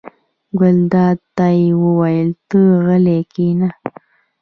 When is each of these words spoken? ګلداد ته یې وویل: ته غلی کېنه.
ګلداد 0.59 1.17
ته 1.35 1.45
یې 1.57 1.67
وویل: 1.83 2.29
ته 2.49 2.59
غلی 2.85 3.19
کېنه. 3.33 3.69